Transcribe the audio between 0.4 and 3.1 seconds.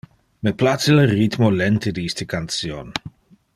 Me place le rhythmo lente de iste cantion.